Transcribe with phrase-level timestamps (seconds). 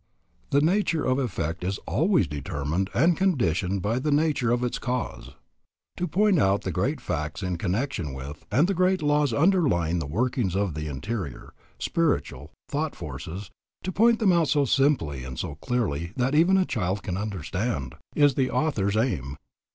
[0.49, 5.35] The nature of effect is always determined and conditioned by the nature of its cause.
[5.97, 10.07] To point out the great facts in connection with, and the great laws underlying the
[10.07, 13.51] workings of the interior, spiritual, thought forces,
[13.83, 17.93] to point them out so simply and so clearly that even a child can understand,
[18.15, 19.37] is the author's aim.